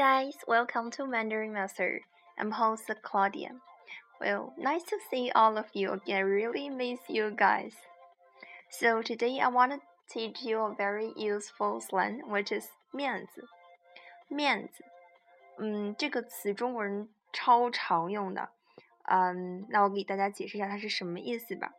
[0.00, 2.00] guys, welcome to Mandarin Master.
[2.39, 3.51] I'm host Claudia.
[4.19, 6.25] Well, nice to see all of you again.
[6.25, 7.73] Really miss you guys.
[8.69, 13.47] So today I want to teach you a very useful slang, which is 面子。
[14.27, 14.83] 面子，
[15.59, 18.49] 嗯，这个词中国人超常用的。
[19.03, 21.73] 嗯，那我给大家解释一下它是什么意思吧。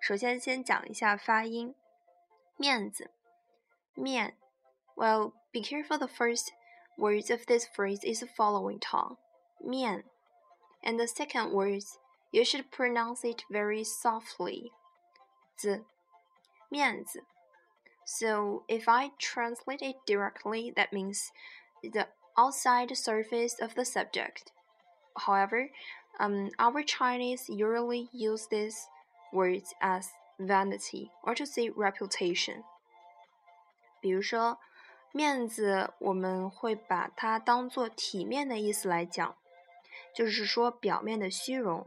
[0.00, 1.74] 首先先讲一下发音，
[2.56, 3.10] 面子，
[3.94, 4.36] 面。
[4.96, 6.48] Well, be careful the first
[6.98, 9.16] words of this phrase is the following tone,
[9.64, 10.04] 面.
[10.82, 11.98] And the second words,
[12.32, 14.72] you should pronounce it very softly,
[15.56, 15.84] 子,
[16.70, 17.20] 面子.
[18.04, 21.30] So if I translate it directly, that means
[21.82, 24.50] the outside surface of the subject.
[25.16, 25.70] However,
[26.18, 28.88] um, our Chinese usually use these
[29.32, 30.08] words as
[30.40, 32.64] vanity or to say reputation.
[34.00, 34.58] 比如说，
[35.12, 39.36] 面子我们会把它当做体面的意思来讲，
[40.17, 41.85] 就是说表面的虚荣。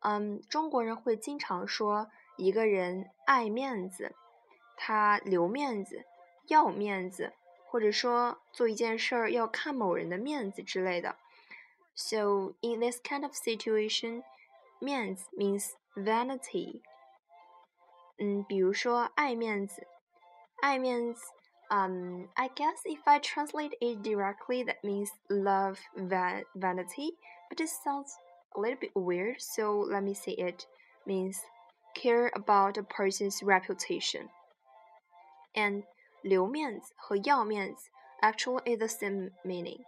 [0.00, 4.16] 嗯，中国人会经常说一个人爱面子，
[4.76, 6.04] 他留面子、
[6.48, 7.34] 要面子，
[7.68, 11.14] 或者说做一件事儿要看某人的面子之类的。
[11.94, 14.24] So in this kind of situation,
[14.80, 16.82] 面子 means vanity。
[18.18, 19.86] 嗯，比如说爱面子，
[20.60, 21.22] 爱面子。
[21.71, 27.11] Um, I guess if I translate it directly, that means love van vanity,
[27.49, 28.15] but it sounds
[28.55, 30.67] a little bit weird, so let me say it
[31.07, 31.41] means
[31.95, 34.29] care about a person's reputation.
[35.55, 35.83] And
[36.21, 37.89] 留面子和要面子
[38.21, 39.83] actually is the same meaning.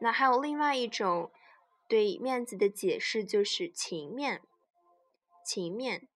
[0.00, 1.30] 那还有另外一种
[1.88, 4.42] 对面子的解释就是情面，
[5.44, 6.06] 情面。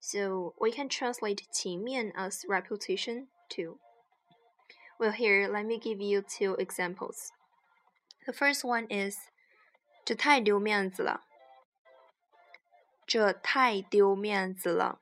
[0.00, 3.78] So we can translate 情面 as reputation too.
[4.98, 7.32] Well, here, let me give you two examples.
[8.26, 9.16] The first one is
[10.04, 11.22] 这太丢面子了。
[13.06, 15.00] 这太丢面子了。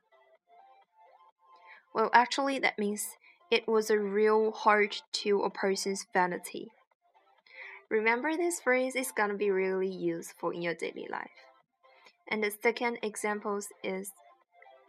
[1.93, 3.17] Well, actually, that means
[3.51, 6.71] it was a real hurt to a person's vanity.
[7.91, 11.49] Remember, this phrase is gonna be really useful in your daily life.
[12.29, 14.13] And the second example is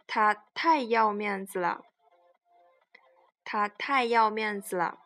[0.06, 1.82] 他太要面子了。
[3.44, 4.98] 他太要面子了。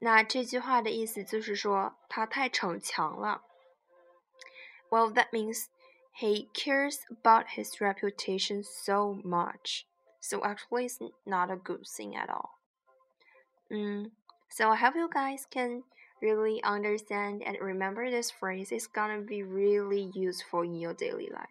[0.00, 3.42] 那这句话的意思就是说他太逞强了。
[4.90, 5.66] Well, that means
[6.18, 9.86] he cares about his reputation so much.
[10.20, 12.58] So actually, it's not a good thing at all.
[13.70, 14.10] Mm,
[14.48, 15.84] so I hope you guys can
[16.20, 18.72] really understand and remember this phrase.
[18.72, 21.48] It's gonna be really useful in your daily life.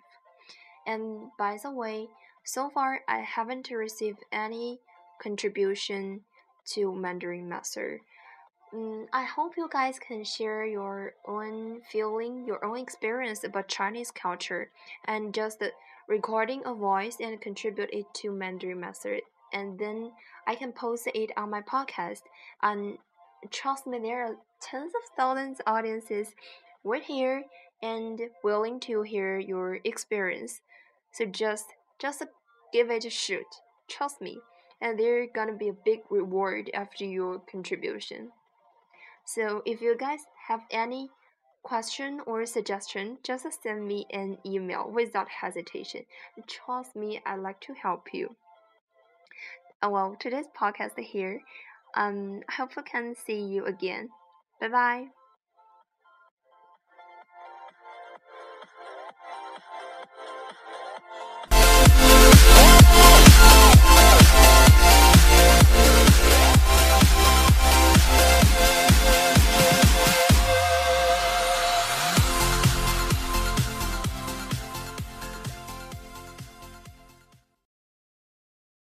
[0.86, 2.10] And by the way,
[2.44, 4.80] so far I haven't received any
[5.23, 6.21] contribution
[6.65, 8.01] to Mandarin Master.
[8.75, 14.11] Mm, I hope you guys can share your own feeling, your own experience about Chinese
[14.11, 14.71] culture,
[15.05, 15.63] and just
[16.09, 19.21] recording a voice and contribute it to Mandarin Master.
[19.53, 20.13] And then
[20.47, 22.23] I can post it on my podcast.
[22.63, 22.97] And
[23.51, 26.29] trust me, there are tens of thousands of audiences
[26.85, 27.45] right here
[27.83, 30.63] and willing to hear your experience.
[31.13, 31.67] So just
[31.99, 32.23] just
[32.73, 33.47] give it a shoot.
[33.89, 34.41] Trust me
[34.83, 38.33] and there's gonna be a big reward after your contribution.
[39.25, 41.09] So if you guys have any
[41.63, 46.05] question or suggestion, just send me an email without hesitation.
[46.49, 48.35] Trust me, I'd like to help you.
[49.83, 51.41] Uh, well, today's podcast here.
[51.95, 54.11] Um, I hope I can see you again.
[54.61, 55.22] Bye bye.